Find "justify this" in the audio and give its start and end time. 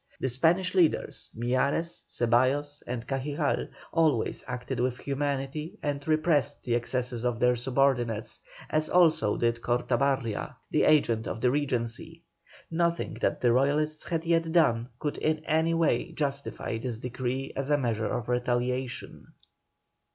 16.13-16.97